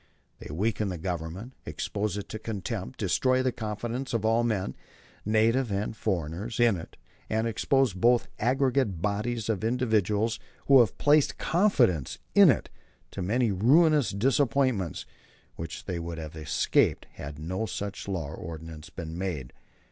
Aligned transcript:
They 0.39 0.51
weaken 0.51 0.89
the 0.89 0.97
government, 0.97 1.53
expose 1.63 2.17
it 2.17 2.27
to 2.29 2.39
contempt, 2.39 2.97
destroy 2.97 3.43
the 3.43 3.51
confidence 3.51 4.15
of 4.15 4.25
all 4.25 4.43
men, 4.43 4.75
native 5.27 5.71
and 5.71 5.95
foreigners, 5.95 6.59
in 6.59 6.75
it, 6.75 6.97
and 7.29 7.45
expose 7.45 7.93
both 7.93 8.27
aggregate 8.39 8.99
bodies 8.99 9.47
and 9.47 9.63
individuals 9.63 10.39
who 10.65 10.79
have 10.79 10.97
placed 10.97 11.37
confidence 11.37 12.17
in 12.33 12.49
it 12.49 12.71
to 13.11 13.21
many 13.21 13.51
ruinous 13.51 14.09
disappointments 14.09 15.05
which 15.55 15.85
they 15.85 15.99
would 15.99 16.17
have 16.17 16.35
escaped 16.35 17.05
had 17.11 17.37
no 17.37 17.67
such 17.67 18.07
law 18.07 18.29
or 18.29 18.33
ordinance 18.35 18.89
been 18.89 19.15
made." 19.15 19.53